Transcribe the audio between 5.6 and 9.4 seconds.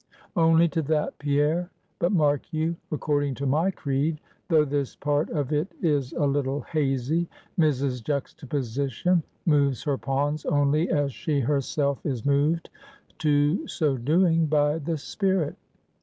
is a little hazy Mrs. Juxtaposition